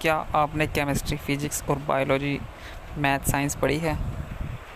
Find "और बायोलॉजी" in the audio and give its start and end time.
1.68-2.38